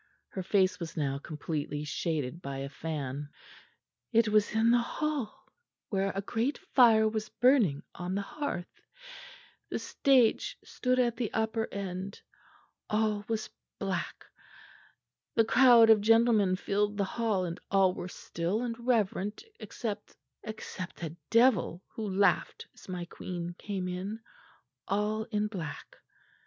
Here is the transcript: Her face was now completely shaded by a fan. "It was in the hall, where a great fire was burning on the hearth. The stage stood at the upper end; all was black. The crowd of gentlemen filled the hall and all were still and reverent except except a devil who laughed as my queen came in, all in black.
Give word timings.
Her 0.29 0.41
face 0.41 0.79
was 0.79 0.97
now 0.97 1.19
completely 1.19 1.83
shaded 1.83 2.41
by 2.41 2.57
a 2.57 2.69
fan. 2.69 3.29
"It 4.11 4.29
was 4.29 4.51
in 4.55 4.71
the 4.71 4.79
hall, 4.79 5.45
where 5.89 6.11
a 6.15 6.21
great 6.23 6.57
fire 6.57 7.07
was 7.07 7.29
burning 7.29 7.83
on 7.93 8.15
the 8.15 8.23
hearth. 8.23 8.81
The 9.69 9.77
stage 9.77 10.57
stood 10.63 10.97
at 10.97 11.17
the 11.17 11.31
upper 11.33 11.71
end; 11.71 12.19
all 12.89 13.25
was 13.27 13.51
black. 13.77 14.25
The 15.35 15.45
crowd 15.45 15.91
of 15.91 16.01
gentlemen 16.01 16.55
filled 16.55 16.97
the 16.97 17.03
hall 17.03 17.45
and 17.45 17.59
all 17.69 17.93
were 17.93 18.09
still 18.09 18.63
and 18.63 18.75
reverent 18.79 19.43
except 19.59 20.15
except 20.41 21.03
a 21.03 21.15
devil 21.29 21.83
who 21.89 22.09
laughed 22.09 22.65
as 22.73 22.89
my 22.89 23.05
queen 23.05 23.53
came 23.59 23.87
in, 23.87 24.19
all 24.87 25.25
in 25.25 25.45
black. 25.45 25.97